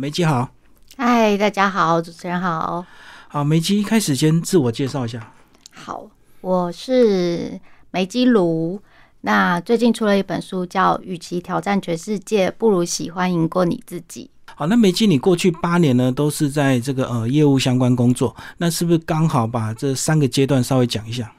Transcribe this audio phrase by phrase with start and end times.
[0.00, 0.48] 梅姬好，
[0.96, 2.86] 嗨，大家好，主持人好。
[3.26, 5.32] 好，梅姬一开始先自我介绍一下。
[5.72, 6.08] 好，
[6.40, 8.80] 我是梅姬卢。
[9.22, 14.30] 那最近出了一本书，叫《与其挑战全世界，不如喜欢赢过你自己》。
[14.54, 21.32] 好，那梅姬，你过去八年呢，都是在这个呃业务相关工作，那是不是刚好把这三个阶段稍微讲一下？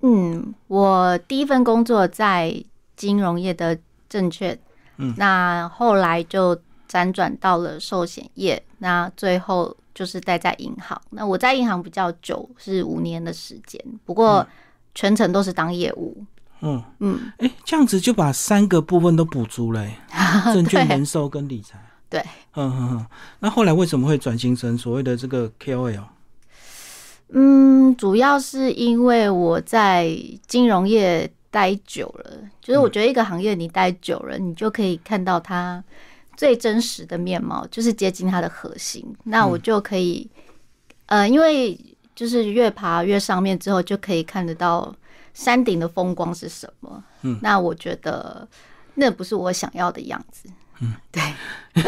[0.00, 2.52] 嗯，我第一份工作在
[2.96, 3.78] 金融业的
[4.08, 4.58] 证券，
[4.96, 6.60] 嗯，那后来就。
[6.92, 11.00] 辗转到了寿险业，那最后就是待在银行。
[11.10, 14.46] 那我在银行比较久，是五年的时间，不过
[14.94, 16.22] 全程都是当业务。
[16.60, 19.84] 嗯嗯，哎，这样子就把三个部分都补足了，
[20.52, 21.80] 证券、人寿跟理财。
[22.10, 22.20] 对，
[22.54, 23.06] 嗯嗯嗯。
[23.40, 26.04] 那后来为什么会转型成所谓的这个 KOL？
[27.30, 30.14] 嗯，主要是因为我在
[30.46, 35.82] 金融业待久了，就是我觉得一个行业你待久了，你就可以看到它。
[36.36, 40.28] 最真实的面貌就是接近它的核心，那我就可以，
[41.06, 41.78] 呃，因为
[42.14, 44.94] 就是越爬越上面之后，就可以看得到
[45.34, 47.02] 山顶的风光是什么。
[47.22, 48.46] 嗯，那我觉得
[48.94, 50.48] 那不是我想要的样子。
[50.80, 51.22] 嗯， 对。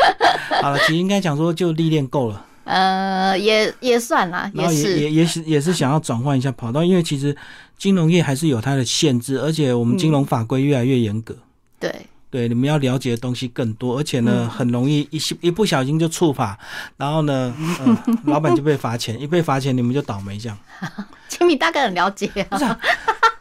[0.62, 2.46] 好了，其实应该讲说就历练够了。
[2.64, 7.36] 呃，也也算啦，也是也也是也是想要转换一下跑道，因为其实
[7.76, 11.36] 金融业还是有它的限制，而且我们金融法规越来越严格。
[11.78, 11.94] 对。
[12.34, 16.58] 对，你们要了解的东西更多，而且呢，很容易一一不小心就触法，
[16.96, 17.54] 然后呢，
[18.26, 20.58] 老板就被罚钱，一被罚钱，你们就倒霉这样。
[21.30, 22.58] 金米大概很了解啊。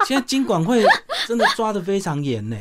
[0.06, 0.86] 现在金管会
[1.28, 2.56] 真的抓的非常严呢。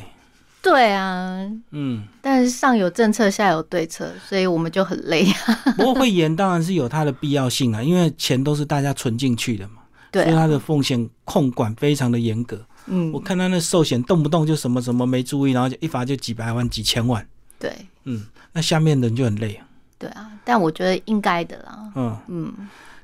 [0.62, 5.26] 对啊，嗯，但是上有政策，下有对策，所以我们就很累。
[5.76, 9.82] 不过会严当然是有它的必要性啊，因为钱都是大家存进去的嘛，
[10.14, 12.64] 所以它的风险控管非常的严格。
[12.86, 17.26] 嗯，我看他那寿险动不动就什么什么没注意，然后就一罚就几百万、几千万。
[17.58, 17.72] 对，
[18.04, 19.66] 嗯，那下面人就很累啊。
[19.98, 21.92] 对啊，但我觉得应该的啦。
[21.94, 22.52] 嗯嗯，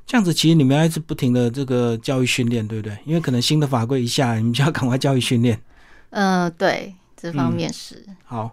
[0.04, 2.98] 这样子其实你们要一直不停的这个教育训练，对不对？
[3.04, 5.60] 因为可能新的法规一下，你们就要赶快教育训练。
[6.10, 8.52] 嗯，对，这方面是好。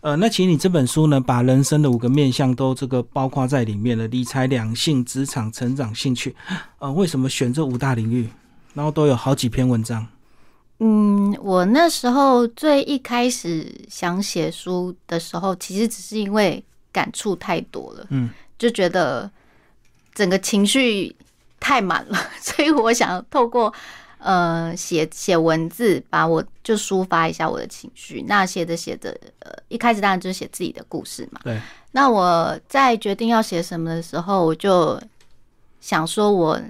[0.00, 6.34] 呃，那其实你这本书呢，把人生的五个面向都这个包括在里面了：理财、两性、职场、成长、兴趣。
[6.78, 8.28] 呃，为什么选这五大领域？
[8.74, 10.06] 然后都有好几篇文章。
[10.86, 16.62] 嗯，我那时候最一开始想写书的时候，其实只是因为
[16.92, 18.28] 感触太多了，嗯，
[18.58, 19.30] 就觉得
[20.14, 21.16] 整个情绪
[21.58, 23.72] 太满了， 所以我想透过
[24.18, 28.22] 呃写写文字，把我就抒发一下我的情绪。
[28.28, 31.40] 那写着写着，呃，一开始当然就是写自己的故事嘛。
[31.44, 31.58] 对。
[31.92, 35.00] 那我在决定要写什么的时候，我就
[35.80, 36.60] 想说，我。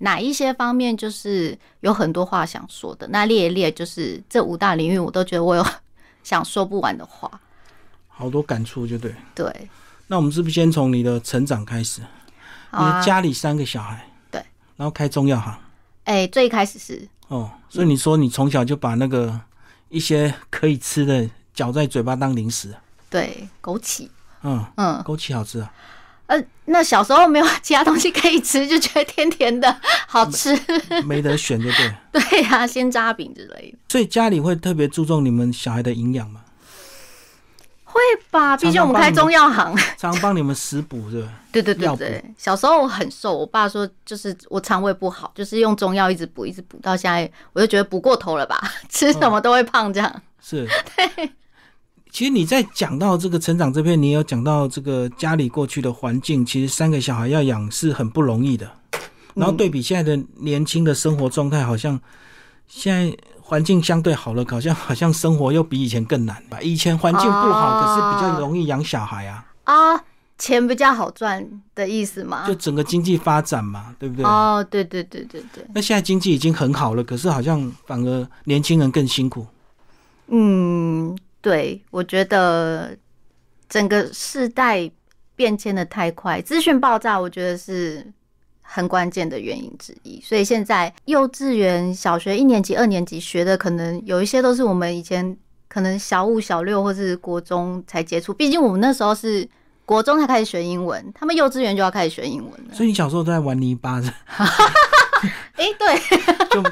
[0.00, 3.08] 哪一些方面就是有很多话想说的？
[3.08, 5.64] 那列一列，就是这五大领域，我都觉得我有
[6.22, 7.40] 想说不完的话，
[8.08, 9.14] 好多感触，就对。
[9.34, 9.68] 对。
[10.08, 12.02] 那我们是不是先从你的成长开始？
[12.72, 14.44] 你家里三个小孩，对，
[14.76, 15.56] 然后开中药行。
[16.04, 17.08] 哎，最开始是。
[17.28, 19.40] 哦，所以你说你从小就把那个
[19.88, 22.74] 一些可以吃的嚼在嘴巴当零食。
[23.08, 24.08] 对，枸杞。
[24.42, 25.72] 嗯嗯，枸杞好吃啊。
[26.30, 29.76] 呃，那小时候没有其他东西可以吃，就觉得甜甜的
[30.06, 30.56] 好吃，
[31.04, 32.22] 没得选，对不对？
[32.30, 33.78] 对呀，鲜渣饼之类的。
[33.88, 36.42] 所以家里会特别注重你们小孩的营养吗？
[37.82, 41.28] 会吧，毕竟我们开中药行，常帮你们食补，是吧？
[41.50, 42.24] 对对对对。
[42.38, 50.22] 小时候很瘦，我爸说就是我肠胃不好，就是用中药一直补，一直补到现在，我就觉得补过头了吧，吃什么都会胖这样。
[50.40, 50.68] 是。
[50.94, 51.32] 对。
[52.10, 58.70] 其实你在讲到这个成长这篇，你有讲到这个家里过去的环境，其实三个小孩要养是很不容易的。
[59.34, 61.98] 然后对比现在的年轻的生活状态，好像
[62.66, 66.60] 现在环境相对好了，好像好像生活又比以前更难吧？
[66.60, 69.46] 以前环境不好，可是比较容易养小孩啊。
[69.64, 70.04] 啊，
[70.36, 72.44] 钱比较好赚的意思吗？
[72.46, 74.24] 就整个经济发展嘛，对不对？
[74.24, 75.64] 哦，对对对对对。
[75.72, 79.46] 那现在经济已经很好了，可是好像反而年轻人更辛苦。
[80.26, 81.16] 嗯。
[81.40, 82.96] 对，我觉得
[83.68, 84.90] 整个世代
[85.34, 88.06] 变迁的太快，资讯爆炸，我觉得是
[88.60, 90.20] 很关键的原因之一。
[90.20, 95.36] 所以现在幼稚园、小学一年级、二年级学的，可能有一些都是我们以前
[95.68, 98.34] 可能小五、小六或是国中才接触。
[98.34, 99.48] 毕竟我们那时候是
[99.86, 102.74] 国中才开始学英文，他们幼稚园就要开始学英文了。
[102.74, 104.12] 所以你小时候都在玩泥巴的。
[105.56, 105.98] 哎，对，
[106.50, 106.70] 就就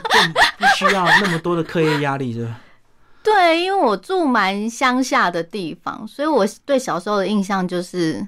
[0.59, 2.61] 不需要那么多的课业压力，是吧？
[3.31, 8.27] 对，因为我住蛮乡下的地方，所以我对小时候的印象就是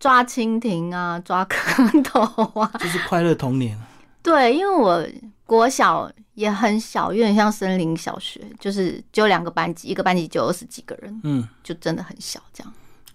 [0.00, 3.78] 抓蜻蜓啊，抓蝌蚪啊，就是快乐童年。
[4.22, 5.06] 对，因为我
[5.44, 12.72] 国小也很小，有点像森林小学，就是只有两个班级，一个班级就二十几个人，嗯，就真的很小这样。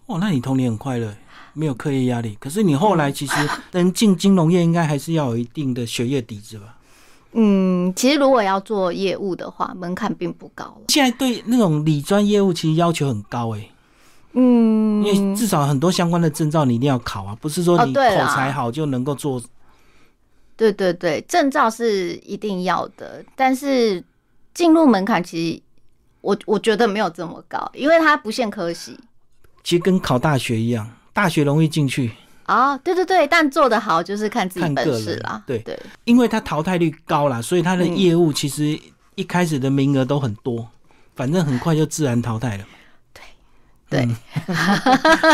[0.08, 1.14] 哇，那你童年很快乐。
[1.56, 2.36] 没有课业压力。
[2.40, 3.34] 可是你后来其实
[3.74, 6.78] 能进金融业，应该还是要有一定的学业底子吧？
[7.34, 10.78] 嗯，其实如果要做业务的话，门槛并不高。
[10.88, 13.70] 现在对那种理专业务其实要求很高哎、
[14.34, 19.42] 嗯，因为至少很多相关的证照你一定要考啊，不是说你口才好就能够做。
[20.56, 24.04] 对对对，证照是一定要的，但是
[24.54, 25.62] 进入门槛其实
[26.22, 28.96] 我我觉得没有这么高，因为它不限科系。
[29.64, 32.12] 其实跟考大学一样，大学容易进去，
[32.48, 35.44] 哦，对对对，但做得好就是看自己本事啦。
[35.48, 38.80] 对对，因为他淘汰率高啦，所以他的嗯业务其实
[39.16, 40.68] 一开始的名额都很多，
[41.16, 42.66] 反正很快就自然淘汰了。
[43.90, 44.16] 对嗯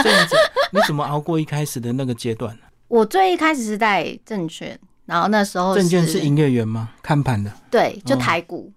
[0.03, 0.37] 所以你怎
[0.73, 2.61] 你怎么熬过一开始的那个阶段呢？
[2.89, 6.89] 我最一开始是在证券，然后那时候证券是营业员吗？
[7.01, 7.49] 看盘的。
[7.71, 8.71] 对，就哦台股。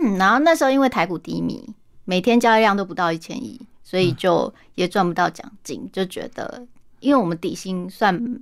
[0.00, 1.68] 嗯，然后那时候因为台股低迷，
[2.04, 6.64] 每天交易量都不到一千亿，所嗯以就也赚不到奖金，就觉得
[7.02, 8.40] 因为我们底薪算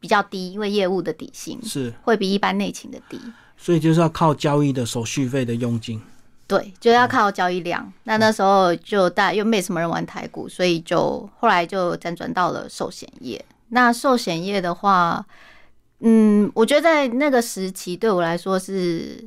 [0.00, 3.20] 比较低，因为业务的底薪是，会比一般内勤的低。
[3.56, 6.00] 所以就是要靠交易的手续费的佣金。
[6.46, 7.92] 对，就要靠交易量。
[8.04, 13.44] 那那时候就大又没什么人玩台股，所以就后来就辗转到了寿险业。
[13.68, 15.26] 那寿险业的话，
[16.00, 19.22] 嗯，我觉得在那个时期对我来说是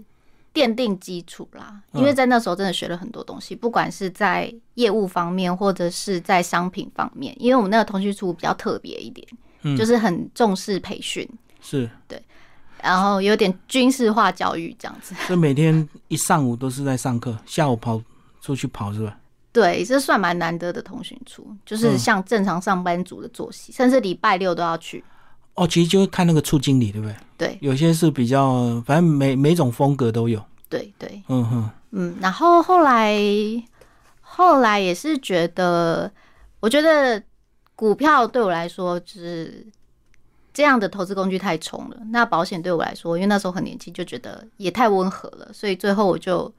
[0.54, 9.26] 奠定基础啦，因为在那时候真的学了很多东西，不管是在业务方面或者是在商品方面，因为我们那个通讯处比较特别一点，
[9.62, 11.28] 嗯就是很重视培训，
[11.62, 12.22] 是对，
[12.84, 15.16] 然后有点军事化教育这样子。
[15.28, 18.02] 所以每天一上午都是在上课，下午跑
[18.42, 19.18] 出去跑是吧？
[19.54, 25.04] 对，这算蛮难得的通讯处，就是嗯像正常上班族的作息，甚至礼拜六都要去。
[25.56, 27.16] 哦，其实就是看那个处经理，对不对？
[27.42, 30.40] 对有些是比较，反正每每种风格都有。
[30.70, 33.18] 对对，嗯哼，嗯，然后后来
[34.22, 36.12] 后来也是觉得，
[36.60, 37.22] 我觉得
[37.76, 39.66] 股票对我来说就是
[40.54, 41.98] 这样的投资工具太冲了。
[42.12, 46.54] 那保险对我来说，因为那时候很年轻，就觉得也太温和了，所以最后我就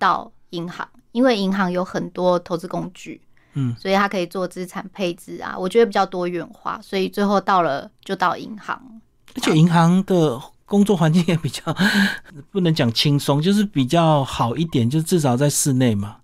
[0.00, 3.20] 到银行，因为银行有很多投资工具。
[3.52, 9.00] 嗯，所以它可以做资产配置啊，我觉得比较多元化，所以最后到了就到银行。
[9.34, 11.62] 而且银行的工作环境也比较
[12.50, 16.16] 不能讲轻松，就是比较好一点，就至少在室内嘛。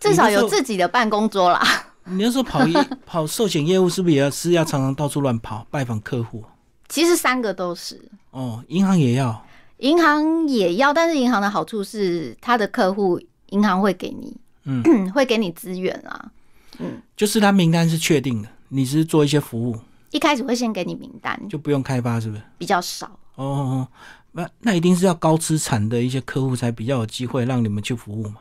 [0.00, 1.62] 至少有自己的办公桌啦。
[2.06, 2.74] 你那时候跑一
[3.06, 6.44] 跑寿险业务，是不是也要是要常常到处乱跑拜访客户？
[6.88, 8.00] 其实三个都是，
[8.30, 9.44] 哦，银行也要。
[9.78, 13.20] 银行也要，但是银行的好处是他的客户
[13.50, 16.30] 银行会给你，嗯 会给你资源啦。
[17.16, 19.76] 就是他名单是确定的，你只是做一些服务，
[20.14, 22.42] 一开始会先给你名单，就不用开发，是不是？
[22.56, 23.06] 比较少。
[23.34, 23.88] 哦哦，哦
[24.30, 28.36] 那那一定是要高资产的一些客户才比较有机会让你们去服务嘛。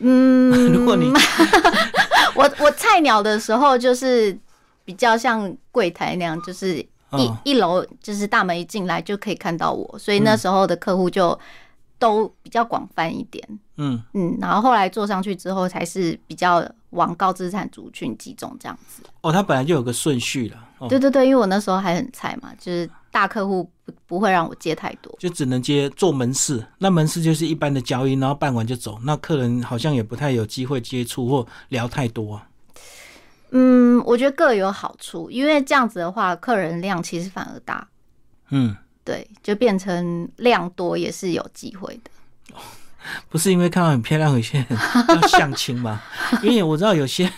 [0.00, 1.08] 嗯， 如果你
[2.34, 4.36] 我我菜鸟的时候就是
[4.84, 11.38] 比较像柜台那样，就是一、哦一楼就是大门一进来就可以看到我，所以那时候的客户就
[12.00, 13.46] 都比较广泛一点。
[13.76, 19.02] 嗯，嗯，然后后来做上去之后，才是比较往高资产族群集中这样子。
[19.20, 25.14] 哦，它本来就有个顺序了，哦，对对对，因为我那时候还很菜嘛，就是大客户不不会让我接太多。
[25.18, 32.48] 就只能接做门市，那门市就是一般的交易，然后办完就走，那客人好像也不太有机会接触或聊太多啊。
[33.52, 37.86] 嗯，我觉得各有好处，因为这样子的话，客人量其实反而大，
[38.50, 42.10] 嗯，对，就变成量多也是有机会的。
[43.28, 44.78] 不是因为看到很漂亮，有些人
[45.08, 46.02] 要相亲嘛？
[46.42, 47.30] 因为我知道有些有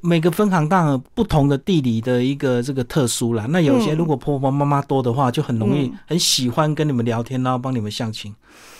[0.00, 3.46] 每个分行当不同的地理的一个这个特殊啦。
[3.48, 8.34] 那有些嗯如果婆婆妈妈多的话，就很容易嗯很喜欢跟你们聊天，然后帮你们相亲。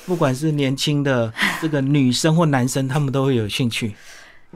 [0.06, 3.94] 不管是年轻的这个女生或男生，他们都会有兴趣，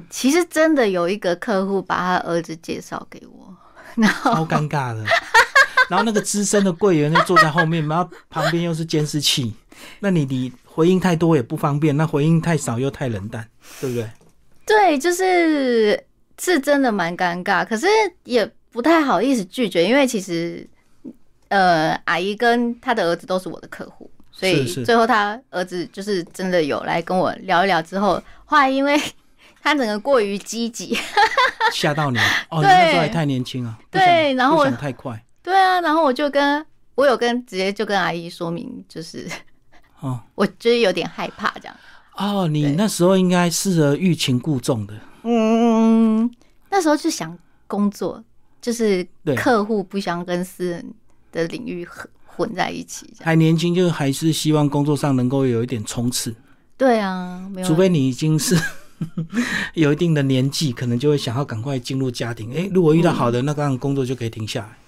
[0.08, 3.54] 其实真的有一个客户把他儿子介绍给我，
[3.94, 5.04] 然后超尴尬的。
[5.90, 9.52] 然后那个资深的柜员就坐在后面，然后旁边又是监视器，
[10.00, 13.46] 那你你回应太多也不方便，那回应太少又太冷淡，
[13.78, 14.10] 对不对？
[14.64, 16.02] 对，就是
[16.42, 17.86] 是真的蛮尴尬，可是
[18.24, 20.68] 也不太好意思拒绝，因为其实
[21.48, 29.00] 呃，阿姨跟他的儿子都是我的客户，所以最后他儿子就是真的有来跟我聊一聊之后，后来因为
[29.62, 30.98] 他整个过于积极，
[31.72, 32.18] 吓到你
[32.50, 35.22] 哦，你那时候还太年轻啊，对然后我想太快。
[35.44, 36.64] 对啊，然后我就跟
[36.96, 39.28] 我有跟直接就跟阿姨说明，就是
[40.00, 40.20] 哦。
[40.34, 41.76] 我就是有点害怕这样。
[42.16, 46.30] 哦，你那时候应该适合欲擒故纵的，嗯，
[46.70, 47.36] 那时候就想
[47.66, 48.22] 工作，
[48.60, 50.94] 就是对客户不想跟私人
[51.30, 53.12] 的领域混混在一起。
[53.20, 56.34] 还年轻，就还是希望工作上能够有一点冲刺，
[56.76, 58.58] 对啊，没有，除非你已经是
[59.74, 62.52] 有一定的年纪，可能就会想要赶快进入家庭。
[62.52, 64.78] 诶，如果遇到好的，那当然工作就可以停下来。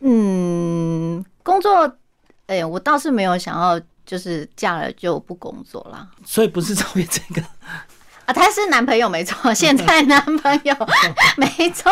[0.00, 1.92] 嗯，工作，
[2.46, 6.08] 哎、我倒是没有想要就是嫁了就不工作啦。
[6.24, 7.42] 所以不是照片这个，
[8.28, 10.74] 啊，他是男朋友没错，现在男朋友
[11.38, 11.90] 没错。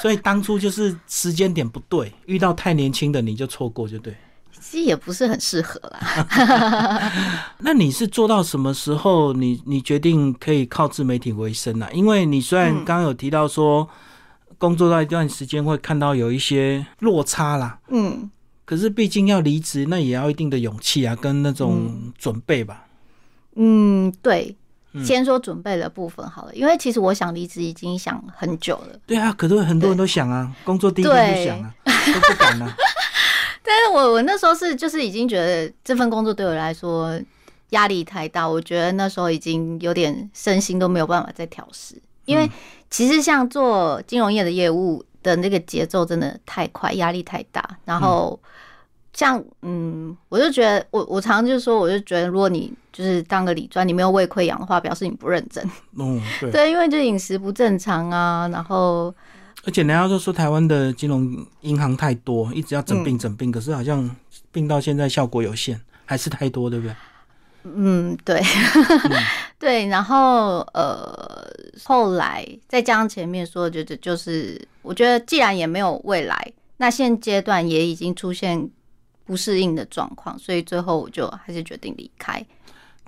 [0.00, 4.14] 所以当初就是时间点不对，遇到太年轻的你就错过，就对。
[4.60, 7.12] 其实也不是很适合啦。
[7.58, 11.88] 那你是做到什么时候你你决定可以靠自媒体为生啊？
[11.92, 13.88] 因为你虽然嗯刚刚有提到说，
[14.58, 18.30] 工作到一段时间会看到有一些落差啦，嗯，
[18.64, 22.84] 可是毕竟要离职，那也要一定的勇气啊，跟那种准备吧。
[23.56, 24.56] 嗯，对，嗯
[25.04, 32.74] 先说准备的部分好了，因为其实我想离职已经想很久了，对啊，可是很多人都想啊，工作第一天就想啊，都不敢啊。
[33.62, 37.20] 但是我我那时候是就是已经觉得这份工作对我来说
[37.70, 42.50] 压力太大，我觉得那时候已经有点身心都没有办法再调试，因为
[42.90, 48.40] 其实像做金融业的业务的那个节奏真的太快，压力太大，然后。
[49.18, 55.68] 像嗯，我就觉得我我常常就说，我就觉得如果你就是当个理专，你没有胃溃疡的话，表示你不认真。
[55.98, 56.52] 嗯，对。
[56.52, 59.12] 对，因为就饮食不正常啊，然后
[59.64, 64.08] 而且人家都说台湾的金融银行太多，一直要整病整病，可是好像
[64.52, 66.94] 病到现在效果有限，还是太多，对不对？
[67.64, 68.40] 嗯，对，
[69.58, 71.44] 对，然后呃，
[71.84, 78.70] 后来再加上前面说的，就就就是我觉得既然也没有未来，那现阶段也已经出现
[79.28, 82.42] 不适应的状况，所以最后我就还是决定离开。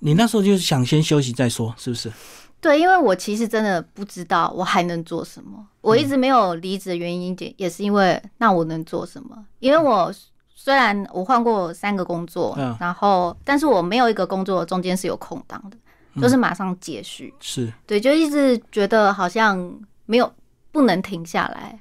[0.00, 2.12] 你那时候就是想先休息再说，是不是？
[2.60, 5.66] 对，因为我其实真的不知道我还能做什么。
[5.80, 9.46] 我一直没有离职的原因，也也是因为那我能做什么？
[9.60, 10.14] 因为我
[10.54, 17.32] 虽然我换过三个工作，嗯然后但是我没有一个工作中间是有空档的，就是马上接续。
[17.40, 19.74] 是，对，就一直觉得好像
[20.04, 20.30] 没有
[20.70, 21.80] 不能停下来，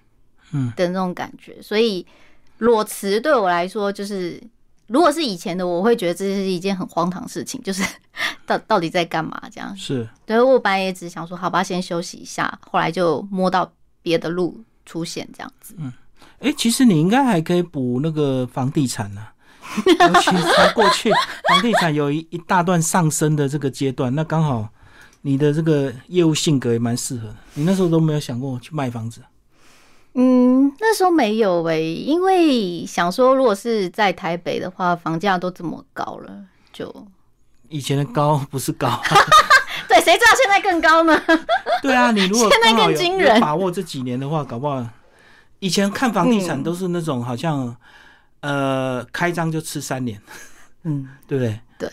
[0.53, 1.61] 嗯的那种感觉。
[1.61, 2.05] 所以
[2.59, 4.41] 裸辞对我来说，就是
[4.87, 7.83] 如果是以前的，我会觉得这是一件很荒唐的事情，就是
[8.45, 9.75] 到到底在干嘛这样。
[9.75, 13.69] 是，对我本来也只想说，好吧，先休息一下，后来就摸到
[14.01, 15.75] 别的路出现这样子。
[15.77, 15.91] 嗯
[16.39, 19.21] 哎、其实你应该还可以补那个房地产呢、
[19.85, 21.11] 尤其在过去
[21.49, 24.67] 房地产有一一大段上升的这个阶段，那刚好
[25.21, 27.35] 你的这个业务性格也蛮适合的。
[27.53, 29.21] 你那时候都没有想过去卖房子，
[30.21, 36.93] 嗯，那时候没有诶、因为想说，如果是在台北的话，房价都这么高了，就
[37.69, 39.01] 以前的高不是高，
[39.87, 41.17] 对，谁知道现在更高呢？
[41.81, 43.39] 对啊，你如果 现在更惊人。
[43.39, 44.85] 把握这几年的话，搞不好
[45.59, 47.75] 以前看房地产嗯都是那种好像、
[48.41, 50.21] 呃开张就吃三年，
[50.83, 51.59] 嗯，对不对？
[51.77, 51.91] 对，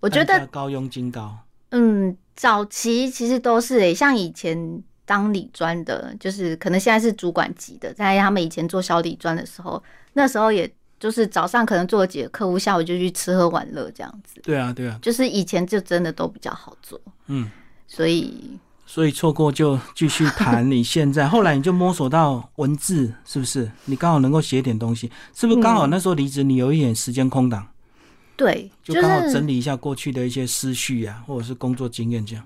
[0.00, 1.36] 我觉得高佣金高，
[1.70, 9.82] 嗯，早期其实都是诶、像以前当理专的，就是可能现在是主管级的，在他们以前做小理专的时候，
[10.12, 10.70] 那时候也
[11.00, 17.50] 就是早上可能做了几个客户，下午就去吃喝玩乐这样子，对啊，对啊，就是以前就真的都比较好做，嗯。
[17.88, 23.70] 所以所以错过就继续谈你现在， 后来你就摸索到文字，是不是？
[23.84, 25.60] 你刚好能够写点东西，是不是？
[25.60, 27.64] 刚好那时候离职，你有一点时间空档，
[28.36, 32.44] 对，就就刚好整理一下过去的一些思绪啊，或者是工作经验这样。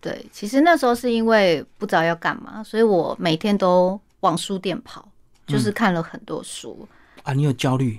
[0.00, 5.06] 对，其实那时候是因为不知道要干嘛，所以我每天都往书店跑，
[5.46, 6.88] 就是看了很多书，
[7.22, 7.98] 啊，你有焦虑，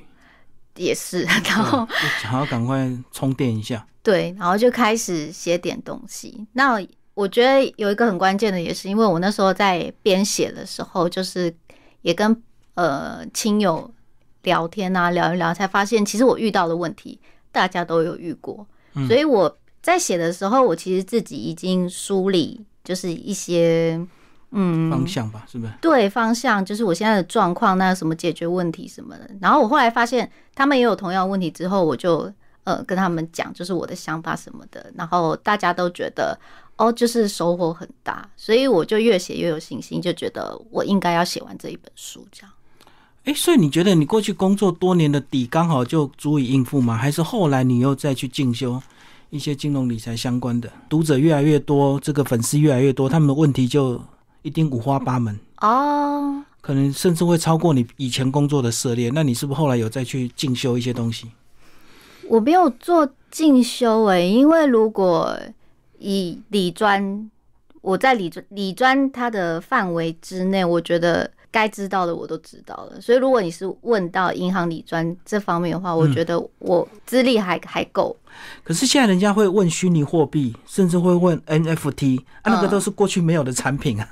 [0.75, 3.85] 也是，然后就想要赶快充电一下。
[4.03, 6.47] 对，然后就开始写点东西。
[6.53, 11.53] 那我觉得有一个很关键的，也是因为我那时候在编写的时候，就是
[12.01, 12.41] 也跟
[12.73, 13.93] 呃亲友
[14.41, 17.19] 聊天啊，聊一聊，才发现其实我遇到的问题
[17.51, 18.65] 大家都有遇过，
[19.07, 23.99] 所以我在写的时候，我其实自己已经梳理，就是一些
[24.51, 25.73] 嗯方向吧，是不是？
[25.81, 29.29] 对方向，就是我现在的状况，那什么解决问题什么的。
[29.39, 32.31] 然后我后来发现他们也有同样问题之后，我就
[32.63, 34.91] 呃跟他们讲，就是我的想法什么的。
[34.95, 36.39] 然后大家都觉得
[36.77, 42.51] 哦，就是收获很大，所以我就越写越有信心，就觉得我应该要写完这一本书，这样。
[43.23, 46.97] 哎、所以你觉得你过去工作多年的底刚好就足以应付吗？
[46.97, 48.81] 还是后来你又再去进修
[49.31, 50.69] 一些金融理财相关的？
[50.89, 53.99] 读者越来越多，这个粉丝越来越多，他们的问题就
[54.41, 55.39] 一定五花八门。
[55.61, 59.09] 哦，可能甚至会超过你以前工作的涉猎。
[59.09, 61.31] 那你是不是后来有再去进修一些东西？
[62.27, 65.39] 我没有做进修诶、因为如果
[65.97, 67.31] 以理专，
[67.79, 73.01] 我在理专理专它的范围之内，我觉得该知道的我都知道了。
[73.01, 78.15] 所以如果你是问到银行理专这方面的话，我觉得我资历还还够。
[78.63, 84.07] 可是现在人家会问虚拟货币，甚至会问 NFT，啊，那个都是过去没有的产品啊。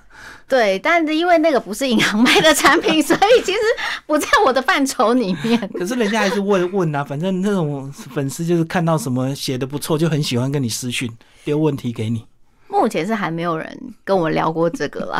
[0.49, 3.59] 对，但是因为那个不是银行卖的产品， 所以其实
[4.05, 5.57] 不在我的范畴里面。
[5.69, 11.09] 可是人家还是问问啊，反正那种粉丝就是看到什么写的不错，就很喜欢跟你私讯
[11.45, 12.25] 丢问题给你。
[12.69, 15.19] 目前是还没有人跟我聊过这个啦。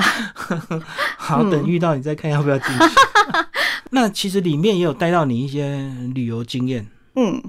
[1.17, 2.83] 好，等遇到你再看要不要进去。
[3.91, 6.87] 那其实里面也有带到你一些旅游经验。
[7.15, 7.41] 嗯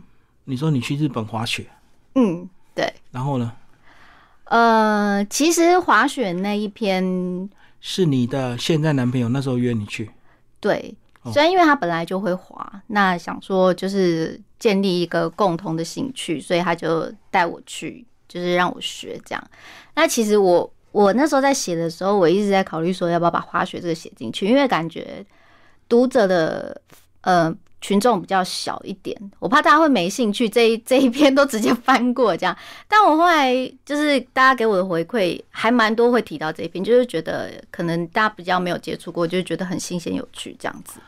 [0.44, 1.66] 你说你去日本滑雪，
[2.14, 2.92] 嗯，对。
[3.12, 3.52] 然后呢，
[4.44, 7.48] 呃，其实滑雪那一篇，
[7.80, 10.10] 是你的现在男朋友那时候约你去，
[10.58, 10.92] 对，
[11.22, 19.50] 哦虽然因为他本来就会滑，那想说就是建立一个共同的兴趣，所以他就带我去，就是让我学这样。
[19.96, 25.26] 那其实我我那时候在写的时候，我一直在考虑说要不要把滑雪这个写进去，因为感觉
[25.88, 26.80] 读者的
[27.22, 32.56] 呃群众比较小一点，我怕大家会没兴趣，这一这一篇都直接翻过这样。
[32.86, 33.52] 但我后来
[33.84, 41.00] 就是大家给我的回馈还蛮多会提到这一篇，就是觉得可能大家比较没有接触过，就觉得很新鲜有趣这样子。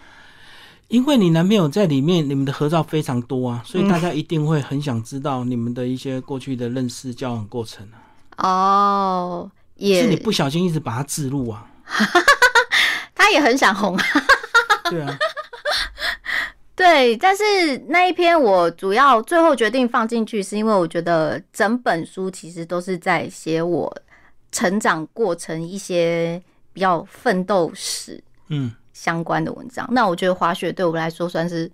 [0.93, 7.89] 因为你男朋友在里面，你们的合照非常多啊，所以大家一定会很想知道你们的一些过去的认识、交往过程
[8.37, 8.45] 啊。
[8.47, 11.67] 哦，是你不小心一直把他置入啊，
[13.17, 13.99] 他也很想红，
[14.91, 15.17] 对啊，
[16.77, 17.43] 对，但是
[17.89, 23.91] 那一篇我主要最后决定放进去，是因为我觉得整本书其实都是在写我
[24.51, 26.43] 成长过程一些
[26.75, 28.23] 比较奋斗史。
[28.49, 29.89] 嗯，相关的文章。
[29.93, 31.71] 那我觉得滑雪对我来说算是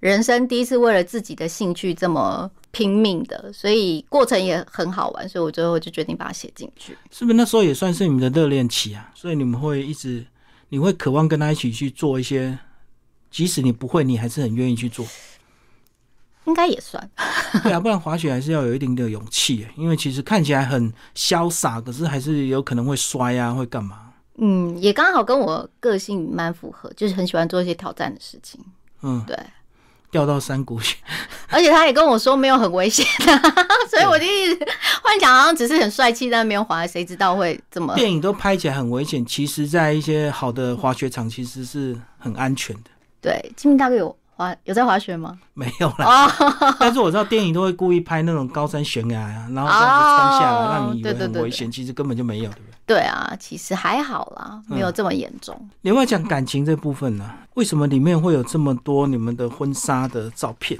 [0.00, 6.96] 人生第一次为了自己的兴趣这么拼命的，所以过程也很好玩，所以我最后就决定把它写进去。
[7.10, 9.10] 是不是那时候也算是你们的热恋期啊？
[9.14, 10.26] 所以你们会一直，
[10.70, 12.58] 你会渴望跟他一起去做一些，
[13.30, 15.06] 即使你不会，你还是很愿意去做。
[16.46, 17.08] 应该也算，
[17.62, 24.11] 对啊，不然滑雪还是要有一定的勇气，因为其实看起来很潇洒，可是还是有可能会摔啊，会干嘛？
[24.44, 28.60] 嗯，也刚好跟我个性蛮符合，就是很喜欢做一些挑战的事情。
[29.02, 29.38] 嗯，对，
[30.10, 30.96] 掉到山谷去。
[31.48, 33.06] 而且他也跟我说没有很危险，
[33.88, 34.66] 所以我就一直
[35.00, 37.94] 幻想好像只是很帅气，但没有滑，谁知道会这么？
[37.94, 42.90] 电影都拍起来很危险，其实，在一些好的滑雪场，其实是很安全的。
[43.20, 45.38] 对，清明大哥有滑有在滑雪吗？
[45.54, 52.71] 没有啦，哦，但是我知道电影都会故意拍那种高山悬崖啊，然后这样子冲下来，哦让你以为对对对很危险，其实根本就没有，对不对？
[52.84, 55.56] 对啊，其实还好啦，没有这么严重。
[55.82, 60.78] 你要不要讲感情这部分呢、为什么里面会有这么多你们的婚纱的照片？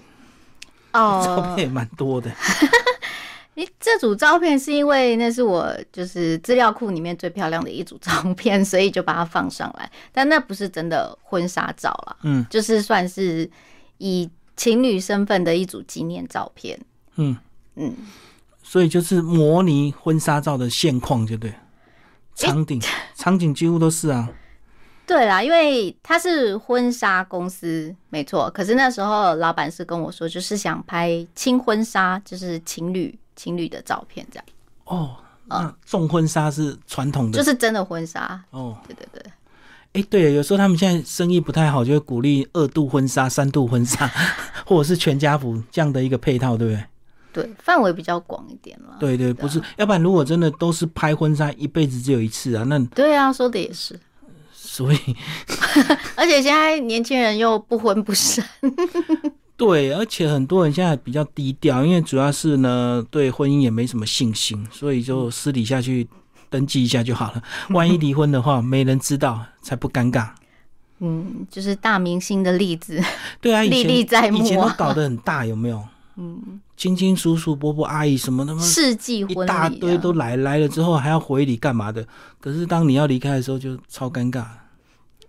[0.93, 2.31] 哦照哦片，也蛮多的。
[3.55, 9.91] 诶，这组照片是因为那是我就是资料库里面最漂亮的一组照片，所以就把它放上来。
[10.11, 13.49] 但那不是真的婚纱照啦，嗯就是算是
[13.99, 16.79] 以情侣身份的一组纪念照片。
[17.17, 17.37] 嗯，
[17.77, 17.95] 嗯，
[18.63, 21.53] 所以就是模拟婚纱照的现况，就对。
[22.35, 22.81] 场景
[23.15, 24.29] 场景几乎都是啊，
[25.07, 28.51] 对啦，因为他是婚纱公司，没错。
[28.51, 34.45] 可是那时候老板是跟我说，就是想拍轻婚纱，就是情侣情侣的照片，这样。
[34.85, 35.17] 哦，
[35.47, 38.43] 那重婚纱是传统的，就是真的婚纱。
[38.51, 39.33] 哦，对对对，
[40.01, 44.11] 哎，对，有时候他们现在生意不太好，就会鼓励二度婚纱、三度婚纱，
[44.67, 46.85] 或者是全家福这样的一个配套，对不对？
[47.33, 48.97] 对，范围比较广一点了。
[49.01, 53.99] 对对，不是，要不然如果真的都是拍婚纱，一辈子只有一次啊，那对啊，说的也是。
[54.55, 54.99] 所以
[56.17, 58.43] 而且现在年轻人又不婚不生，
[59.55, 66.09] 对，而且很多人现在比较低调，因为主要是呢对婚姻也没什么信心，所以就私底下去
[66.49, 67.43] 登记一下就好了。
[67.71, 70.31] 万一离婚的话，没人知道才不尴尬。
[71.01, 73.03] 嗯，就是大明星的例子。
[73.43, 75.83] 对啊，历历在目啊以前都搞得很大，有没有？
[76.17, 78.63] 嗯，亲亲叔叔伯伯阿姨什么的吗？
[78.63, 82.07] 世纪婚礼、大啊、堆都来来了之后还要回礼干嘛的？
[82.41, 84.45] 可是当你要离开的时候就超尴尬。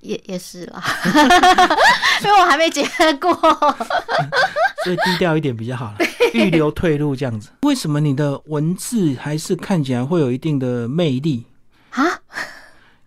[0.01, 0.83] 也也是啦，
[2.25, 2.83] 因为我还没结
[3.21, 3.33] 过。
[4.83, 5.97] 所以低调一点比较好了，
[6.33, 7.47] 预留退路这样子。
[7.61, 11.45] 为什么你的文字还是看起来会有一定的魅力？
[11.91, 12.03] 啊，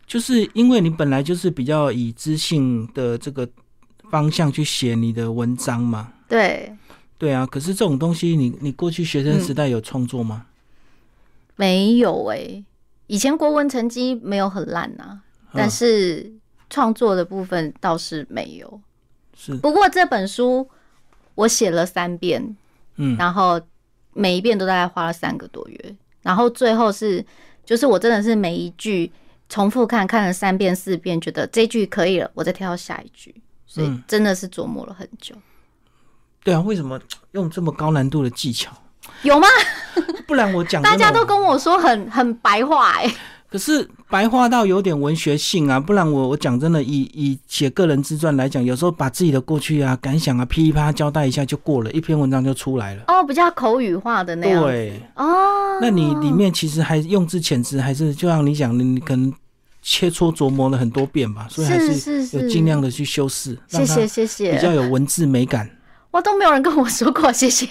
[0.07, 3.47] 就是因为你本来就是比较以知性的这个
[4.11, 6.11] 方向去写你的文章嘛。
[6.27, 6.75] 对，
[7.19, 10.47] 对啊，可是这种东西你，你过去学生时代有创作吗？
[11.57, 12.63] 没有哎、
[13.07, 15.23] 以前国文成绩没有很烂呐、
[15.55, 16.33] 但嗯是
[16.69, 18.81] 创作的部分倒是没有。
[19.35, 20.69] 是，不过这本书
[21.35, 22.57] 我写了三遍，
[22.97, 23.59] 嗯然后
[24.13, 27.25] 每一遍都大概花了三个多月，然后最后是
[27.65, 29.11] 就是我真的是每一句
[29.49, 33.35] 重复看看了三遍四遍，觉得这句可以了，我再跳到下一句，
[33.67, 35.35] 所以嗯真的是琢磨了很久。
[36.47, 36.97] 对啊，为什么
[37.33, 38.71] 用这么高难度的技巧？
[39.23, 39.49] 有吗？
[40.29, 43.13] 不然我讲大家都跟我说很很白话哎、
[43.51, 53.03] 可是白话到有点文学性啊，不然我我讲真的，以以写个人自传来讲，有时候把自己的过去啊、感想啊噼里啪啦交代一下就过了，一篇文章就出来了。
[53.09, 54.69] 哦，比较口语化的那样子。
[54.69, 59.33] 对，哦，那你里面其实还用字遣词，还是就像你讲的，你可能
[59.83, 65.69] 切磋琢磨了很多遍吧，所以还是有尽量的去修饰，谢让它谢谢比较，有文字美感。
[66.17, 67.67] 我都没有人跟我说过谢谢，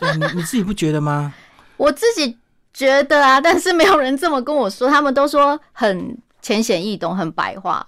[0.00, 1.32] 对你你自己不觉得吗？
[1.78, 2.36] 我自己
[2.74, 7.86] 觉得啊，但是没有人这么跟我说，他们都说很浅显易懂，很白话。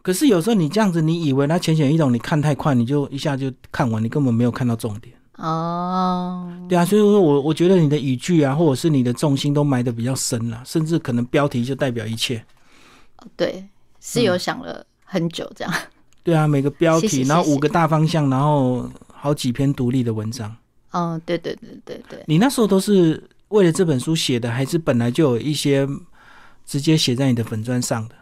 [0.00, 5.14] 可是有时候你这样子，你以为它浅显易懂，你看太快，你就一下就看完，你根本没有看到重点。
[5.36, 12.42] 哦，对啊，所以说我我觉得你的语句啊，或者是你的重心都埋的比较深了，甚至可能标题就代表一切。
[13.36, 13.62] 对，
[14.00, 15.74] 是有想了很久这样。
[16.24, 18.88] 对啊，每个标题，然后五个大方向，然后
[19.20, 20.56] 好几篇独立的文章。
[20.92, 25.86] 嗯，对对对对对，你那时候都是为了这本书写的，还是本来就有一些
[26.64, 28.14] 直接写在你的粉砖上的？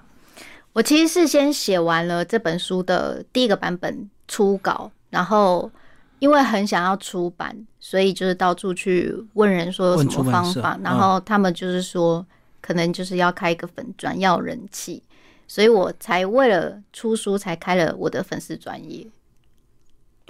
[0.72, 5.70] 我其实是先写完了这本书的第一个版本初稿，然后
[6.18, 12.26] 因为很想要出版，所以就是到处去问人说有什么方法，嗯然后他们就是说
[12.60, 15.02] 可能就是要开一个粉砖，要人气，
[15.46, 19.15] 所以我才为了出书才开了我的粉丝专业，啊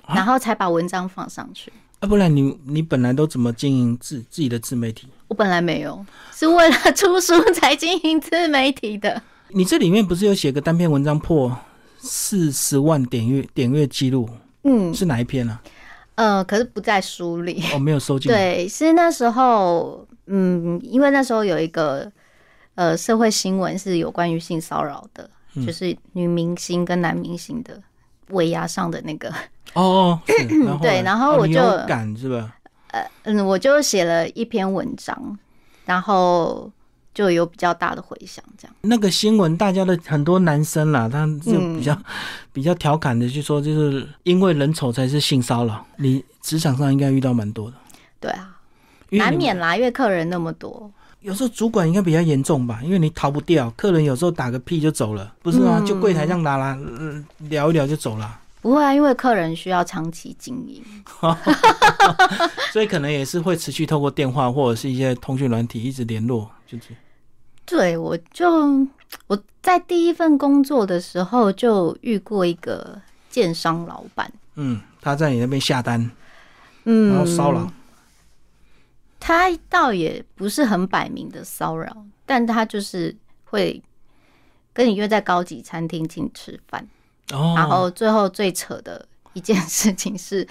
[0.09, 1.73] 然后才把文章放上去。
[2.01, 5.09] 啊，不然你你本来都怎么经营自自己的自媒体？
[5.29, 9.23] 我本来没有，是为了出书才经营自媒体的。
[9.49, 11.57] 你这里面不是有写个单篇文章破
[11.99, 14.29] 四十万点阅点阅记录，
[14.65, 15.61] 嗯，是哪一篇啊？
[16.17, 17.63] 呃，可是不在书里。
[17.75, 18.39] 我、没有收进 来。
[18.39, 22.11] 对，是那时候，嗯，因为那时候有一个
[22.75, 27.83] 呃社会新闻是有关于性骚扰的，嗯就是女明星跟男明星的
[28.31, 29.33] 尾牙上的那个，
[29.75, 32.55] 哦对 然后我就有感是吧？
[33.23, 35.39] 嗯，我就写了一篇文章，
[35.85, 36.71] 然后
[37.13, 38.75] 就有比较大的回响，这样。
[38.81, 42.05] 那个新闻，大家的很多男生啦，他就比较、嗯
[42.53, 45.85] 比较调侃的去说，就是因为人丑才是性骚扰。
[45.97, 47.77] 你职场上应该遇到蛮多的，
[48.19, 48.57] 对啊，
[49.11, 50.91] 难免啦，因为客人那么多。
[51.27, 55.79] 有时候主管应该比较严重吧，因为你逃不掉，客人有时候打个屁就走了，不是吗？
[55.81, 55.85] 嗯。
[55.85, 60.81] 就柜台上拉拉、呃聊一聊就走了，不会啊，因为客人需要长期经营。
[62.71, 66.95] 所以可能也是会持续透过电话或者是一些通讯软体一直联络，就是。
[67.65, 68.49] 对，我就
[69.27, 72.97] 我在第一份工作的时候就遇过一个
[73.29, 76.09] 建商老板，嗯，他在你那边下单，
[76.85, 77.69] 嗯，然后骚扰，
[79.27, 81.93] 他倒也不是很摆明的骚扰，
[82.25, 83.13] 但他就是
[83.43, 83.83] 会
[84.73, 86.87] 跟你约在高级餐厅请吃饭，
[87.33, 90.47] 哦，然后最后最扯的一件事情是，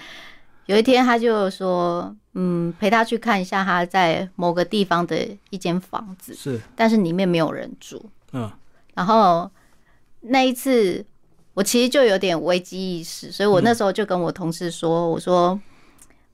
[0.66, 6.60] 有一天他就说，嗯，陪他去看一下他在某个地方的一间房子，是。
[6.74, 8.52] 但是里面没有人住，嗯。
[8.92, 9.50] 然后
[10.20, 11.02] 那一次，
[11.54, 15.58] 我其实就有点危机意识，所以我那时候就跟我同事说：“我说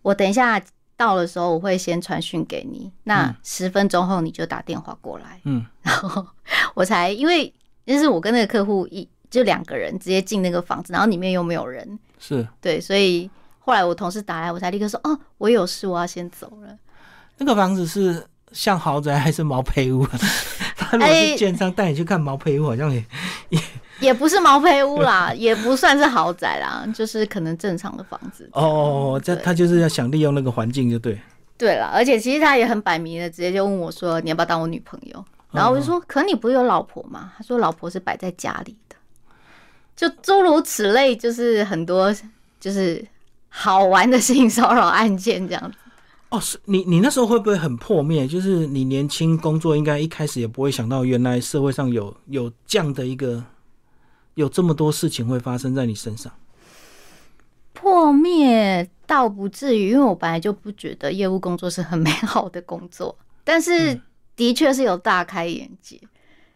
[0.03, 0.61] 我等一下
[1.07, 5.41] 到的时候，我会先传讯给你，那十分钟后你就打电话过来。
[5.45, 6.25] 嗯，然后
[6.75, 7.53] 我才因为
[7.85, 16.77] 就是我跟那个客户一就两个人直接进那个房子，然后里面又没有人，是对，所以后来我同事打来，我才立刻说：哦，我有事，我要先走了。
[17.39, 20.07] 那个房子是像豪宅还是毛坯屋？
[20.77, 23.05] 他如果是哎建商带你去看毛坯屋，好像也
[23.49, 23.59] 也
[24.11, 28.49] 不是毛坯屋啦， 也不算是豪宅啦，就是可能正常的房子。
[28.55, 31.21] 哦，这他就是要想利用那个环境，就对。
[31.59, 38.97] 对了，而且其实他也很摆明的，直接就问我说：“你要不要当我女朋友？”然后我就说：“可你不是有老婆吗？”他说：“老婆是摆在家里的。”
[39.95, 42.13] 就诸如此类，就是很多
[42.59, 43.07] 就是
[43.51, 45.77] 好玩的性骚扰案件这样子。
[46.31, 48.27] 哦，是你你那时候会不会很破灭？
[48.27, 53.45] 就是你年轻工作，应该一开始也不会想到，原来社会上有有这样的一个，
[54.35, 56.33] 有这么多事情会发生在你身上。
[57.73, 64.01] 破灭倒不至于，因为我本来就不觉得业务工作是很美好的工作， 但是
[64.37, 66.01] 的确是有大开眼界。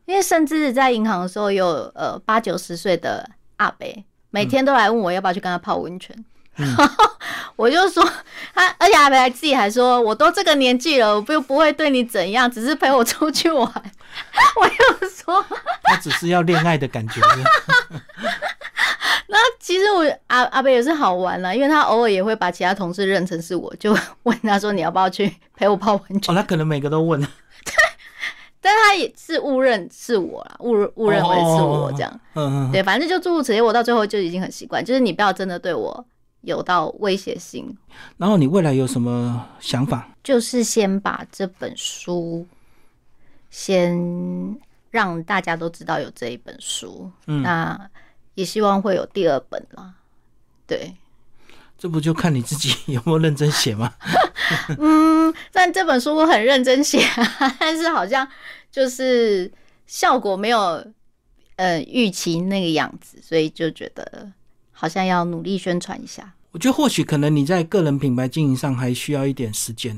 [0.05, 6.15] 因为甚至在银行的时候有，呃八九十岁的阿伯，每天都来问我要不要去跟他泡温泉。
[6.17, 6.25] 然
[6.77, 6.85] 后
[7.57, 8.03] 我就说
[8.55, 13.64] 他，而且阿伯还自己还说，我都这个年纪了，我又不会对你怎样，只是陪我出去玩。
[14.61, 14.73] 我又
[15.09, 15.45] 说，
[15.83, 17.21] 他只是要恋爱的感觉。
[19.29, 26.35] 那其实我阿阿北也是好玩啦，因为他偶尔也会把其他同事认成是我，就问他说你要不要去陪我泡温泉？
[26.35, 27.21] 哦，他可能每个都问。
[27.21, 27.29] 对
[28.61, 32.21] 但他也是误认是我啦，误误认为是我这样。
[32.35, 36.05] 嗯嗯，对，反正就诸如此类，我到最后就已经很习惯，就是你不要真的对我
[36.46, 37.76] 有到威胁性，
[38.16, 40.09] 然后你未来有什么想法？
[40.22, 42.46] 就是先把这本书
[43.50, 43.96] 先
[44.92, 47.90] 让大家都知道有这一本书，嗯那
[48.35, 49.94] 也希望会有第二本啦。
[50.68, 50.94] 对，
[51.76, 53.92] 这不就看你自己有没有认真写吗？
[54.78, 58.26] 嗯，但这本书我很认真写、啊， 但是好像
[58.70, 59.50] 就是
[59.88, 60.87] 效果没有
[61.56, 64.30] 呃预期那个样子，所以就觉得
[64.79, 66.35] 好像要努力宣传一下。
[66.53, 69.97] 我觉得或许可能你在个人品牌经营上还需要一点时间，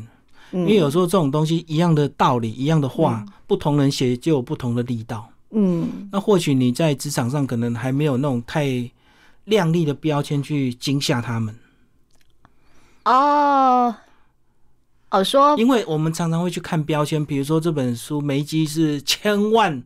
[0.52, 5.28] 嗯因为有时候这种东西一样的道理、一样的话，不同人写就有不同的力道。
[5.50, 8.90] 嗯那或许你在职场上可能还没有那种太
[9.44, 11.54] 亮丽的标签去惊吓他们，
[13.04, 13.94] 哦
[15.10, 19.82] 哦说因为我们常常会去看标签，比如说这本书每一集是千万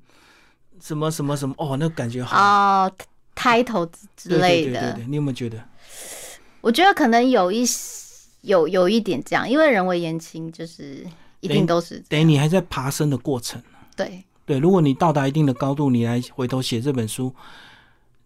[0.80, 2.36] 什么什么什么，哦，那感觉好。
[2.36, 2.90] 哦
[3.34, 5.62] title 之对类的对对对对，，你有没有觉得？
[6.60, 7.64] 我觉得可能有一
[8.42, 11.06] 有有一点这样，因为人为言轻，就是
[11.40, 13.60] 一定都是等于你还在爬升的过程。
[13.96, 17.34] 对，对，如果你到达一定的高度，你来回头写这本书，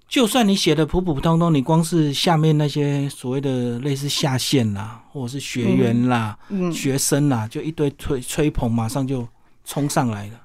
[0.09, 9.27] 就算你写的普普通通，你光是下面那些所谓的类似下线啦，或者是学员啦、嗯学生啦，就一堆吹吹捧，马上就
[9.64, 10.40] 冲上来了。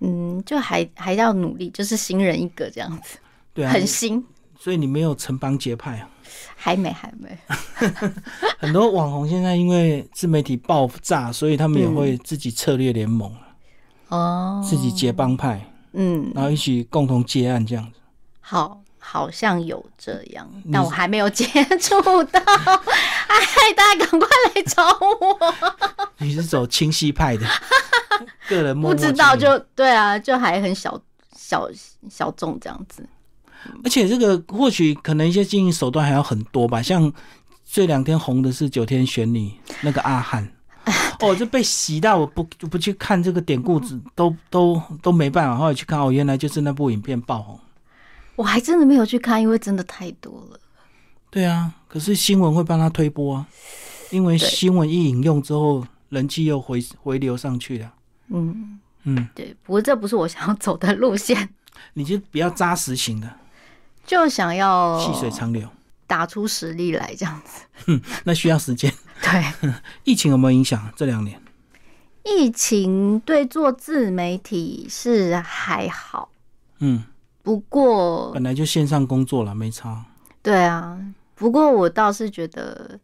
[0.00, 3.18] 嗯，就还还要努力，就是新人一个这样子，
[3.54, 4.22] 对啊，很新，
[4.58, 6.08] 所以你没有城邦结派啊。
[6.56, 7.38] 还没还没，
[8.58, 13.30] 很多网红现在因为自媒体爆炸，所以他们也会自己策略联盟，
[14.08, 18.00] 哦，自己结帮派，嗯，然后一起共同接案这样子。
[18.40, 21.44] 好，好像有这样，但我还没有接
[21.78, 22.40] 触到，
[23.28, 25.54] 哎，大家赶快来找我。
[26.18, 27.46] 你是走清晰派的，
[28.48, 30.98] 个人默默不知道就对啊，就还很小
[31.36, 31.68] 小
[32.08, 33.06] 小众这样子。
[33.82, 37.12] 而且这个或许可能一些经营手段还要很多吧，像
[37.64, 40.48] 这两天红的是九天玄女那个阿汉，
[41.20, 47.58] 哦，就被洗到我不不去看这个典故子都都都没办法，后来去看哦，原来就是那部影片爆红。
[48.36, 50.58] 我还真的没有去看，因为真的太多了。
[51.30, 53.46] 对啊，可是新闻会帮他推波啊，
[54.10, 57.92] 因为新闻一引用之后，人气又回回流上去了。
[58.28, 61.48] 嗯，嗯，对，不过这不是我想要走的路线，
[61.94, 63.28] 你就比较扎实型的，
[64.06, 65.68] 就想要细水长流，
[66.06, 68.00] 打出实力来这样子。
[68.24, 68.92] 那需要时间。
[69.22, 69.72] 对，
[70.04, 70.92] 疫情有没有影响？
[70.96, 71.40] 这两年？
[72.24, 76.30] 疫情对做自媒体是还好，
[76.78, 77.04] 嗯，
[77.42, 80.04] 不过本来就线上工作了，没差。
[80.42, 80.98] 对啊，
[81.34, 82.98] 不过我倒是觉得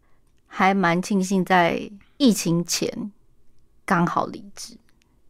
[0.47, 3.11] 还蛮庆幸在疫情前
[3.85, 4.75] 刚好离职，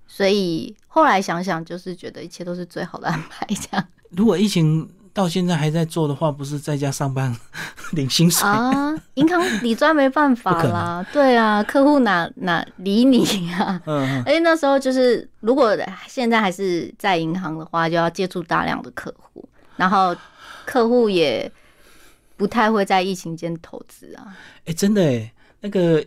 [0.07, 7.35] 所以后来想想，就是觉得一切都是最好的安排，这样如果疫情到现在还在做的话，不是在家上班
[7.93, 8.47] 领薪水？
[8.47, 8.93] 啊。
[9.15, 13.79] 银行理专没办法啦，对啊，客户哪哪理你啊？
[13.85, 20.15] 嗯嗯，而且那时候就是，如果现在还是在银行的话，就要接触大量的客户，然后
[20.65, 21.51] 客户也
[22.37, 24.35] 不太会在疫情间投资啊。
[24.65, 26.03] 哎、真的哎，那个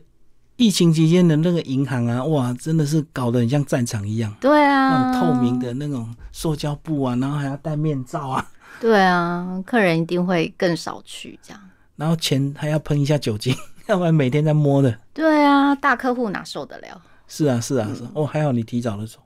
[0.57, 8.47] 疫情期间的那个银行啊，哇，真的是搞得很像战场一样，对啊，那种透明的那种塑胶布啊，然后还要戴面罩啊，
[8.81, 11.61] 对啊，客人一定会更少去这样。
[11.97, 13.55] 然后钱还要喷一下酒精，
[13.87, 14.99] 要不然每天在摸的。
[15.13, 17.03] 对啊，大客户哪受得了？
[17.29, 18.11] 是啊，是啊，是啊。
[18.15, 19.19] 哦，还好你提早的走。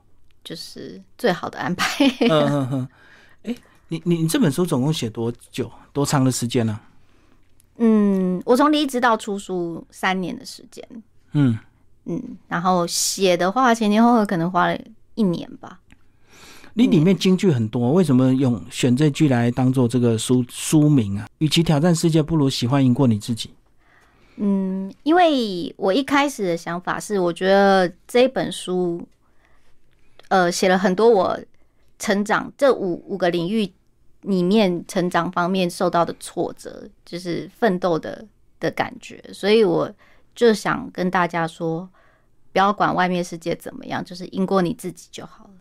[0.43, 1.85] 就是最好的安排。
[2.21, 2.89] 嗯嗯嗯。
[3.43, 3.55] 哎、
[3.89, 5.71] 你你你这本书总共写多久？
[5.91, 6.79] 多长的时间呢、
[7.77, 10.87] 嗯，我从离职到出书三年的时间，
[11.31, 11.57] 嗯，
[12.05, 14.79] 嗯，然后写的话前前后后可能花了
[15.15, 15.79] 一年吧。
[16.73, 21.27] 你里面金句很多，为什么用选这句来当做这个书书名啊？
[21.39, 23.49] 与其挑战世界，不如喜欢赢过你自己。
[24.37, 29.05] 嗯，因为我一开始的想法是，我觉得这本书，
[30.29, 31.37] 呃，写了很多我
[31.97, 33.69] 成长这五五个领域
[34.21, 38.25] 里面成长方面受到的挫折，就是奋斗的
[38.59, 39.91] 的感觉，所以我
[40.33, 41.89] 就想跟大家说，
[42.53, 45.51] 不要管外面世界怎么样，就是赢过你自己就好了。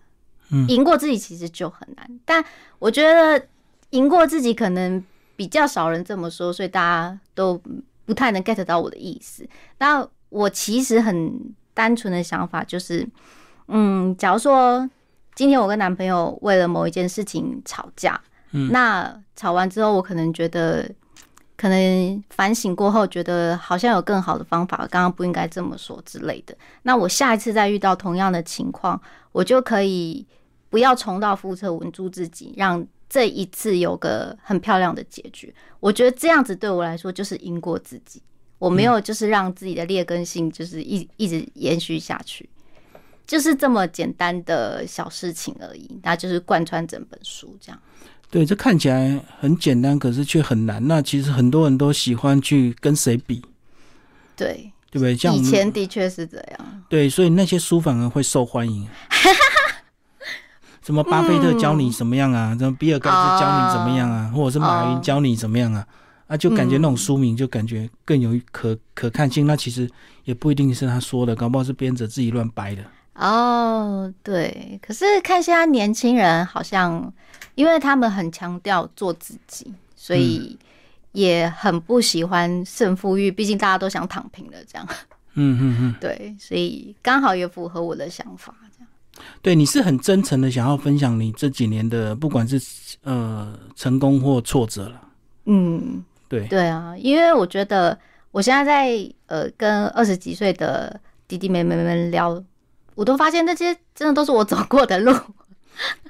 [0.50, 2.44] 嗯赢过自己其实就很难，但
[2.78, 3.46] 我觉得
[3.90, 5.02] 赢过自己可能
[5.36, 7.60] 比较少人这么说，所以大家都
[8.04, 9.46] 不太能 get 到我的意思。
[9.78, 13.06] 那我其实很单纯的想法就是，
[13.68, 14.88] 嗯，假如说
[15.34, 18.20] 今天我跟男朋友为了某一件事情吵架，
[18.52, 20.90] 嗯那吵完之后，我可能觉得
[21.56, 26.56] 可能反省过后，觉得好像有更好的方法，刚刚不应该这么说之类的。
[26.82, 29.00] 那我下一次再遇到同样的情况，
[29.32, 30.26] 我就可以
[30.70, 35.54] 不要重蹈覆辙，稳住自己，让这一次有个很漂亮的结局。
[35.80, 38.22] 我觉得这样子对我来说就是赢过自己，
[38.58, 42.48] 我没有就是让自己的劣根性就是一一直延续下去。
[43.26, 47.78] 就是这么简单的小事情而已，那就是贯穿整本书这样。
[48.30, 50.86] 对，这看起来很简单，可是却很难。
[50.88, 53.42] 那其实很多人都喜欢去跟谁比，
[54.34, 55.14] 对对不对？
[55.14, 56.82] 像以前的确是这样。
[56.88, 58.88] 对，所以那些书反而会受欢迎。
[60.88, 62.56] 什么巴菲特教你怎么样啊？
[62.58, 64.32] 什么比尔盖茨教你怎么样啊？
[64.34, 65.86] 或者是马云教你怎么样啊？
[66.28, 69.46] 啊，就感觉那种书名就感觉更有可可看性。
[69.46, 69.86] 那其实
[70.24, 72.82] 也不一定是他说的，搞不好是编者自己乱掰的。
[73.16, 77.12] 哦，对，可是看现在年轻人好像，
[77.54, 80.58] 因为他们很强调做自己，所以
[81.12, 83.30] 也很不喜欢胜负欲。
[83.30, 84.88] 毕竟大家都想躺平了，这样。
[85.34, 88.54] 嗯嗯嗯，对，所以刚好也符合我的想法。
[89.42, 92.60] 对，你是很真诚的想要分享你这几年的，不管是
[93.02, 95.00] 呃成功或挫折了。
[95.46, 97.98] 嗯，对，对啊，因为我觉得
[98.30, 102.42] 我现在在呃跟二十几岁的弟弟妹妹们聊。
[102.94, 105.14] 我都发现那些真的都是我走过的路。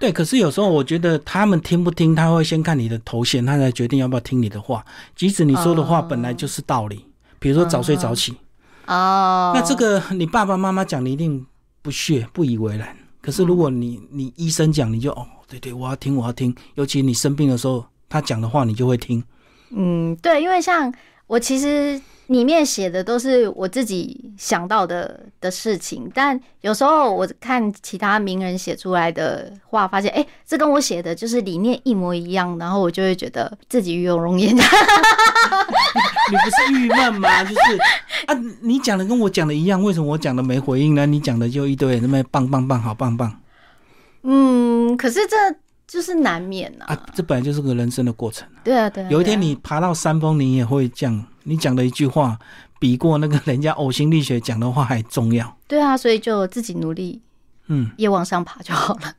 [0.01, 4.83] 对，可是有时候我觉得他们听不听，他会先看你的头衔，他才决定要不要听你的话。
[5.15, 7.05] 即使你说的话本来就是道理，
[7.39, 8.35] 比如说早睡早起。
[8.87, 9.53] 哦。
[9.55, 11.45] 那这个你爸爸妈妈讲，你一定
[11.89, 12.95] 不屑、不以为然。
[13.23, 16.55] 可是如果你你医生讲，你就哦，对对，我要听，我要听。
[16.75, 19.25] 尤其你生病的时候，他讲的话你就会听。
[19.71, 20.93] 嗯，对，因为像
[21.27, 21.99] 我其实。
[22.29, 34.55] 里面写的都是我自己想到的的事情，但有时候我看其他名人写出来的话，发现哎，这跟我写的就是理念一模一样，然后我就会觉得自己与有容颜。
[34.57, 37.43] 你不是郁闷吗？
[37.45, 37.57] 就是
[38.27, 41.07] 啊，你讲的跟我讲的一样，为什么我讲的没回应呢？
[41.07, 43.41] 你讲的就一堆那么棒棒棒，好棒棒。
[44.25, 45.37] 嗯，可是这
[45.89, 46.85] 就是难免呐。
[46.85, 48.47] 啊，这本来就是个人生的过程。
[48.63, 49.05] 对啊，对。
[49.09, 51.27] 有一天你爬到山峰，你也会这样。
[51.43, 52.39] 你讲的一句话，
[52.79, 55.57] 比过那个人家呕心沥血讲的话还重要。
[55.67, 57.21] 对啊，所以就自己努力，
[57.67, 59.15] 嗯，也往上爬就好了。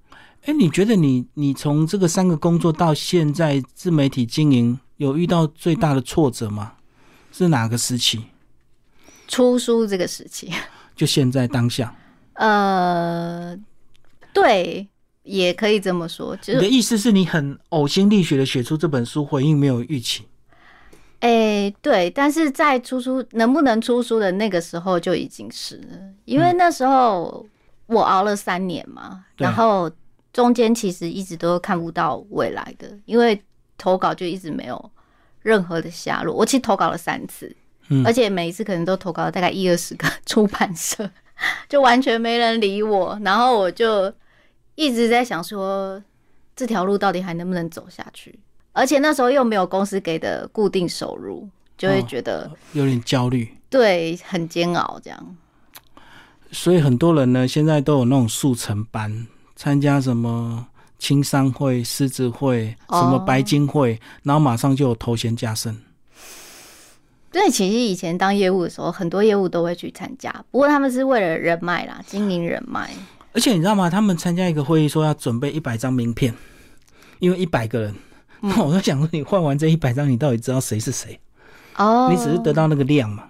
[0.46, 6.72] 哎，你觉得你你从这个三个工作到现在自媒体经营，有遇到最大的挫折吗？
[7.30, 8.24] 是哪个时期？
[9.26, 10.52] 出书这个时期，
[10.94, 11.94] 就现在当下。
[12.34, 13.56] 呃，
[14.32, 14.86] 对，
[15.24, 16.36] 也可以这么说。
[16.36, 20.24] 就是你的意思是你很呕心沥血的写出这本书，回应没有预期。
[21.20, 27.44] 哎，对，但是在出书能不能出书的那个时候就已经是了，因为那时候
[27.86, 29.90] 我熬了三年嘛，然后
[30.34, 33.40] 中间其实一直都看不到未来的，因为
[33.78, 34.90] 投稿就一直没有
[35.40, 36.34] 任何的下落。
[36.34, 37.56] 我其实投稿了三次，
[38.04, 41.08] 而且每一次可能都投稿了大概一二十个出版社，
[41.70, 44.12] 就完全没人理我，然后我就
[44.74, 46.02] 一直在想说
[46.56, 48.38] 这条路到底还能不能走下去。
[48.72, 55.36] 而且那时候又没有公司给的固定收入，就会觉得有点焦虑，对，很煎熬这样。
[56.50, 60.66] 所以很多人呢，现在都有那种速成班，参加什么
[60.98, 65.80] 青商会、狮子会、什么白金会，然后马上就有头衔加身。
[67.30, 72.90] 对，其实以前当业务的时候，很多业务都会去参加，不过他们是为了人脉啦，经营人脉。
[73.34, 73.90] 而且你知道吗？
[73.90, 76.32] 他们参加一个会议，说要准备一百张名片，
[77.18, 77.94] 因为一百个人。
[78.40, 81.18] 那 我就想说，你换完这一百张，你到底知道谁是谁？
[81.76, 83.28] 哦，你只是得到那个量嘛？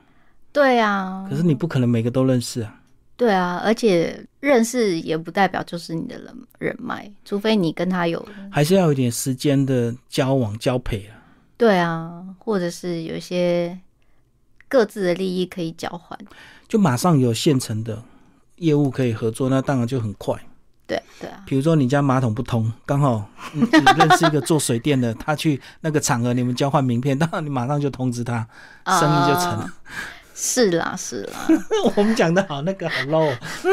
[0.53, 1.27] 对啊。
[1.29, 2.81] 可是你不可能每个都认识啊。
[3.17, 11.17] 对啊，而且认识也不代表就是你的人人脉，除非你跟他有，还是要有点时间的交往交配啊。
[11.57, 13.79] 对啊，或者是有一些
[14.69, 16.19] 各自的利益可以交换，
[16.67, 18.03] 就马上有现成的
[18.57, 20.35] 业务可以合作，那当然就很快。
[20.87, 23.63] 对对啊，比如说你家马桶不通，刚好你
[23.97, 28.47] 认识一个做水电的，他去那个场合，你们交换名片，当然你马上就通知他，
[28.87, 29.73] 生意就成了。
[30.35, 31.49] 是啦是啦，
[31.97, 33.71] 我们讲的好那个好 low，嗯，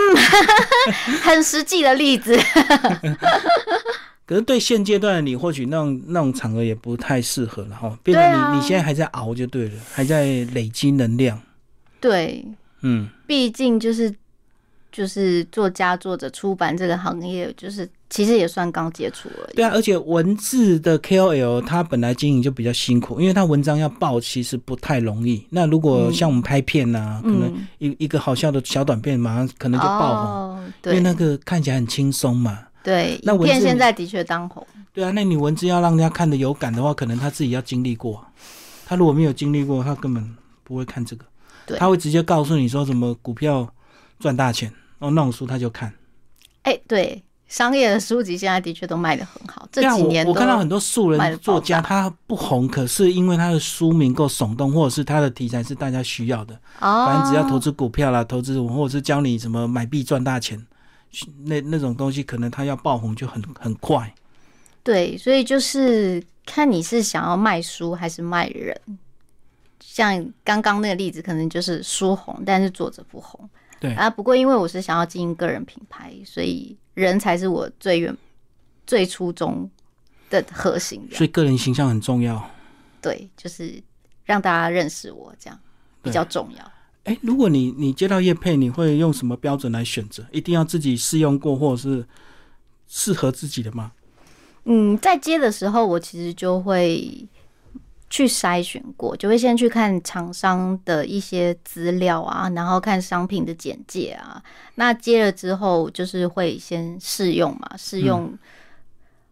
[1.21, 2.39] 很实际的例子。
[4.25, 7.99] 可是对现阶段的你，或许那种那种场合也不太适合了哈。
[8.03, 11.41] 变成你你现在还在熬就对了，还在累积能量。
[11.99, 12.45] 对，
[12.83, 14.15] 嗯，毕竟就是。
[14.91, 19.55] 就是作家、作者、出版这个行业，就是其实也算刚接触而已。
[19.55, 25.45] 对啊，而且文字的 KOL 他本来经营就比较辛苦，因为他文章要爆，其实不太容易。
[25.49, 32.59] 那如果像我们拍片呐，可能一一个好笑的小短片，马上可能就爆红，因为那个看起来很轻松嘛。
[32.83, 34.65] 对，那文字现在的确当红。
[34.93, 38.25] 对啊，那你文字要让人家看的有感的话，可能他自己要经历过。
[38.85, 41.25] 他如果没有经历过，他根本不会看这个。
[41.65, 43.71] 对他会直接告诉你说什么股票
[44.21, 45.91] 赚大钱，哦，那种书他就看。
[46.61, 60.63] 哎、对，商业的书籍现在的确都卖的很好，这几年都我我看到很多素人作家，他不红，可是因为他的书名够耸动，或者是他的题材是大家需要的，哦，反正只要投资股票啦，投资或者是教你怎么买币赚大钱，
[61.45, 64.13] 那那种东西可能他要爆红就很很快。
[64.83, 68.79] 对，所以就是看你是想要卖书还是卖人。
[69.83, 73.49] 像刚刚那个例子，可能就是书红，但是作者不红。
[73.81, 78.15] 对啊，不过因为我是想要经营个人品牌，所以人才是我最远、
[78.85, 79.67] 最初衷
[80.29, 81.05] 的核心。
[81.11, 82.47] 所以个人形象很重要。
[83.01, 83.81] 对，就是
[84.23, 85.59] 让大家认识我，这样
[86.03, 86.71] 比较重要。
[87.05, 90.23] 哎，如果你你接到叶配，你会用什么标准来选择？
[90.31, 92.05] 一定要自己试用过，或者是
[92.87, 93.93] 适合自己的吗？
[94.65, 97.27] 嗯，在接的时候，我其实就会
[98.11, 104.43] 去筛选过，就会先去看厂商的一些资料啊，然后看商品的简介啊。
[104.75, 108.37] 那接了之后，就是会先试用嘛，试用。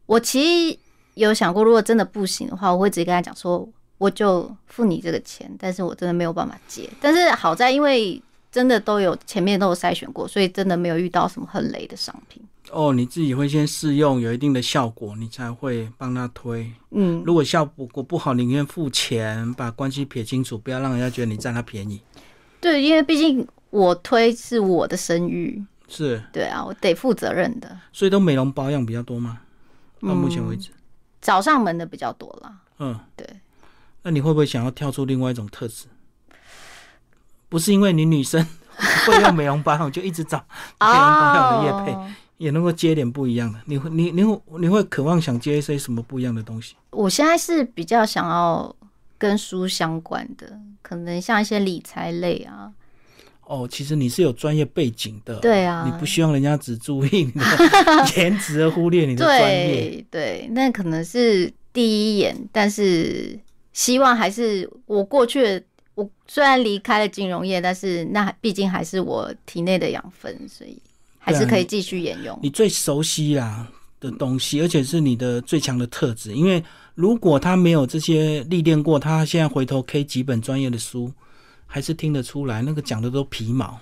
[0.06, 0.80] 我其实
[1.16, 3.68] 有想过，如果真的不行的话，我会直接跟他讲说，
[3.98, 6.90] 我就付你这个钱，但是我真的没有办法接。
[7.02, 8.20] 但是好在，因为
[8.52, 12.42] 真的都有前面都有筛选过，所以真的没有遇到什么很雷的商品。
[12.72, 16.72] 哦，你自己会先试用，有一定的效果，你才会帮他推。
[16.92, 22.02] 嗯，如果效果不好，宁愿付钱，把关系撇清楚，不要让人家觉得你占他便宜。
[22.62, 27.80] 对，因为毕竟我推是我的声誉，是，对啊，我得负责任的。
[27.92, 29.40] 所以都美容保养比较多吗？
[30.02, 30.70] 到目前为止，
[31.22, 32.56] 找上门的比较多啦。
[32.78, 33.28] 嗯，对。
[34.04, 35.86] 那你会不会想要跳出另外一种特质？
[37.50, 38.46] 不是因为你女生
[39.06, 40.38] 会用美容保养，就一直找
[40.80, 43.60] 美容保养的业配，哦也能够接点不一样的。
[43.66, 46.74] 你会，你你会你会渴望想接一些什么不一样的东西？
[46.92, 48.74] 我现在是比较想要
[49.18, 52.72] 跟书相关的，可能像一些理财类啊。
[53.44, 57.46] 哦，其实你是有专业背景的，对啊你不希望人家只注意你的
[58.16, 59.46] 颜值而忽略你的专业。
[59.46, 63.38] 对对，那可能是第一眼，但是
[63.74, 65.64] 希望还是我过去的。
[66.00, 70.82] 我虽然离开了金融业，但是那毕竟还是我体内的养分，所以
[71.18, 72.40] 还是可以继续沿用。
[72.42, 73.68] 你最熟悉啊
[74.00, 76.34] 的东西，而且是你的最强的特质。
[76.34, 76.64] 因为
[76.96, 81.12] 如果他没有这些历练过，他现在回头 K 几本专业的书，
[81.66, 83.78] 还是听得出来，那个讲的都皮毛。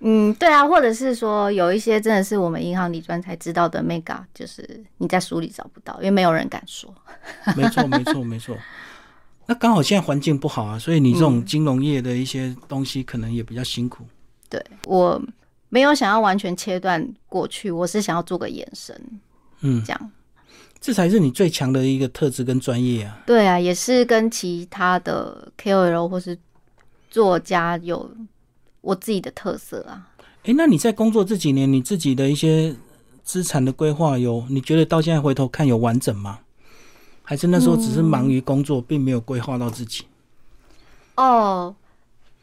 [0.00, 6.92] 嗯，对啊，或者是说有一些真的是我们银行理专才知道的 mega，就是你在书里找不到，因为没有人敢说。
[7.56, 8.56] 没错，没错，没错。
[9.46, 14.04] 那刚好现在环境不好啊，所以你这种金融业的一些东西可能也比较辛苦。
[14.48, 15.20] 对我
[15.68, 18.98] 没有想要完全切断过去，我是想要做个延伸，
[19.60, 20.12] 嗯，这样。
[20.80, 23.22] 这才是你最强的一个特质跟专业啊。
[23.26, 26.38] 对啊，也是跟其他的 KOL 或是
[27.10, 28.10] 作家有
[28.82, 30.08] 我自己的特色啊。
[30.44, 32.76] 哎，那你在工作这几年，你自己的一些
[33.22, 36.40] 资产的规划有，你觉得到现在回头看有完整吗？
[37.24, 40.04] 还是那时候只是忙于工作，并没有规划到自己？
[41.16, 41.74] 哦，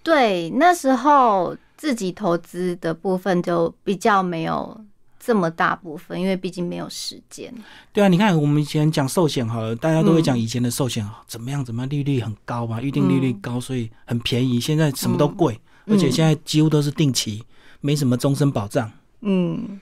[0.04, 4.80] 对，那时候自己投资的部分就比较没有
[5.20, 7.54] 这么大部分，因为毕竟没有时间。
[7.94, 14.60] 对啊，你看我们以前讲寿险好了，大家都会讲以前的寿险怎么样怎么样，利率很高嘛，预定利率高，所以很便宜。
[14.60, 17.44] 现在什么都贵，而且现在几乎都是定期，
[17.82, 18.92] 没什么终身保障。
[19.20, 19.80] 嗯，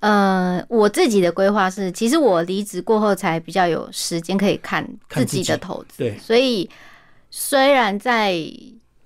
[0.00, 6.68] 呃，我自己的规划是，其实我离职过后才比较有时间可以看看自己的投资，对所以
[7.30, 8.34] 虽然在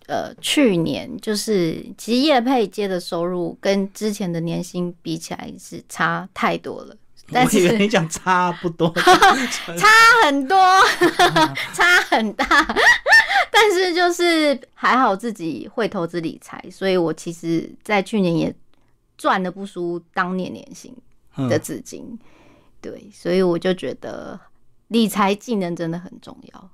[0.06, 6.96] 呃去年，就是其实业配接的收入跟之前的年薪比起来是差太多了，
[7.32, 8.92] 但是你讲差不多
[9.78, 9.88] 差
[10.24, 10.56] 很多，
[11.72, 12.46] 差很大。
[13.52, 18.54] 但是就是还好自己会投资理财，所以我其实在去年也
[19.20, 20.90] 赚的不输当年年薪
[21.36, 22.18] 的嗯，资金。
[22.80, 24.40] 对，所以我就觉得
[24.88, 26.70] 理财技能真的很重要。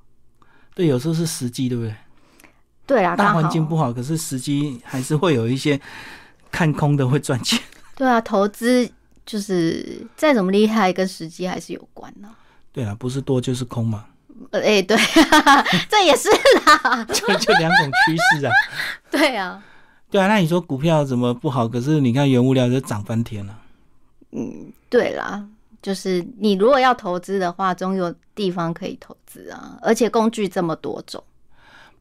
[0.72, 1.97] 对，有时候是时机，对不对？
[2.86, 5.80] 对啊，大环境不好，可是时机还是会有一些
[6.53, 7.61] 看空的会赚钱。
[7.97, 8.88] 对啊，投资
[9.24, 12.30] 就是再怎么厉害，跟时机还是有关呢、
[12.72, 14.07] 对啊，不是多就是空嘛，
[14.53, 14.97] 呃，哎、对，
[15.90, 16.28] 这也是
[16.64, 17.05] 啦。
[17.11, 18.53] 就就两种趋势啊。
[19.11, 19.61] 对啊，
[20.11, 21.67] 对啊，那你说股票怎么不好？
[21.69, 23.59] 可是你看原物料就涨翻天了。
[24.33, 25.47] 嗯，对啦，
[25.83, 31.23] 就是你如果要投资的话，总有地方可以投资啊，而且工具这么多种。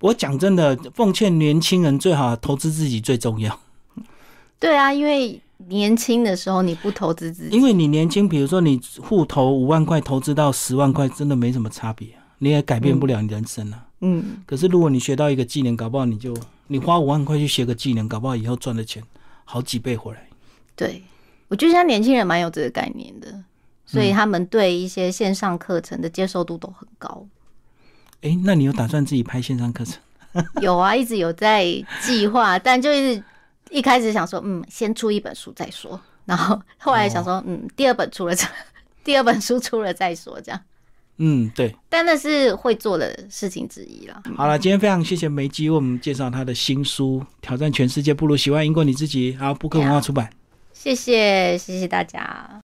[0.01, 3.57] 我讲真的，奉劝年轻人最好投资自己最重要，
[4.59, 13.79] 对啊，因为年轻的时候你不投资自己，因为你年轻，比如说你户头五万块投资到十万块，真的没什么差别、啊，你也改变不了你人生啊。
[13.79, 13.94] 嗯，
[14.45, 16.35] 可是如果你学到一个技能，搞不好你就
[16.67, 19.03] 你花五万块去学个技能，搞不好以后赚的钱
[19.43, 20.27] 好几倍回来。
[20.75, 21.01] 对，
[21.47, 23.43] 我觉得现在年轻人蛮有这个概念的，
[23.85, 27.25] 所以他们对一些线上课程的接受度都很高。
[28.21, 29.99] 哎、那你有打算自己拍线上课程？
[30.61, 31.63] 有啊，一直有在
[32.01, 33.23] 计划，但就是
[33.69, 38.35] 一开始想说，嗯，先出一本书再说，然后后来想说，嗯，第二本出了，
[39.03, 40.59] 第二本书出了再说，这样。
[41.17, 41.73] 嗯，对。
[41.89, 44.21] 但那是会做的事情之一了。
[44.35, 50.29] 好了，今天非常谢谢梅基为我们介绍他的新书《挑战全世界不如喜欢英国你自己》，然后布克文化出版。
[50.73, 52.49] 谢谢，谢谢大家。